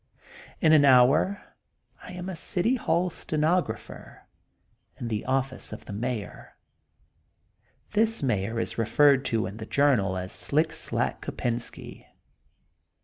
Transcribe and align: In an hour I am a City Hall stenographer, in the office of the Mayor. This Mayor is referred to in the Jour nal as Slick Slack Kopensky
In 0.61 0.73
an 0.73 0.83
hour 0.83 1.43
I 2.01 2.13
am 2.13 2.27
a 2.27 2.35
City 2.35 2.73
Hall 2.73 3.11
stenographer, 3.11 4.23
in 4.99 5.09
the 5.09 5.23
office 5.25 5.71
of 5.71 5.85
the 5.85 5.93
Mayor. 5.93 6.57
This 7.91 8.23
Mayor 8.23 8.59
is 8.59 8.79
referred 8.79 9.23
to 9.25 9.45
in 9.45 9.57
the 9.57 9.67
Jour 9.67 9.97
nal 9.97 10.17
as 10.17 10.31
Slick 10.31 10.73
Slack 10.73 11.21
Kopensky 11.21 12.07